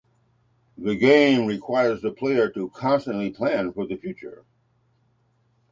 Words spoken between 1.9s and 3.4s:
the player to constantly